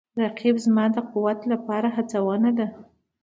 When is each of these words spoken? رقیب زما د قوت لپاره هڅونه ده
رقیب 0.23 0.55
زما 0.65 0.85
د 0.95 0.97
قوت 1.11 1.39
لپاره 1.51 1.87
هڅونه 1.95 2.49
ده 2.57 2.67